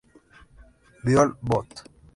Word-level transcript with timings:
Biol., 1.05 1.37
Bot. 1.53 1.85